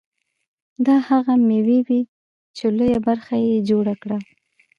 دا 0.85 0.95
هغه 1.09 1.33
مېوې 1.47 1.79
وې 1.87 2.01
چې 2.57 2.65
لویه 2.77 2.99
برخه 3.07 3.35
یې 3.47 3.57
جوړه 3.69 3.93
کړه. 4.01 4.17